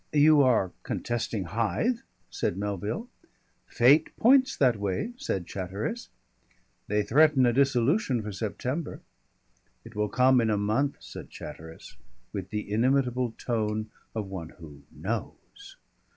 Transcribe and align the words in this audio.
"You 0.13 0.41
are 0.41 0.71
contesting 0.81 1.43
Hythe?" 1.43 1.99
said 2.31 2.57
Melville. 2.57 3.07
"Fate 3.67 4.09
points 4.17 4.57
that 4.57 4.77
way," 4.77 5.13
said 5.15 5.45
Chatteris. 5.45 6.09
"They 6.87 7.03
threaten 7.03 7.45
a 7.45 7.53
dissolution 7.53 8.23
for 8.23 8.31
September." 8.31 9.01
"It 9.85 9.93
will 9.95 10.09
come 10.09 10.41
in 10.41 10.49
a 10.49 10.57
month," 10.57 10.97
said 11.01 11.29
Chatteris, 11.29 11.97
with 12.33 12.49
the 12.49 12.67
inimitable 12.71 13.33
tone 13.37 13.91
of 14.15 14.25
one 14.25 14.49
who 14.49 14.81
knows. 14.91 15.75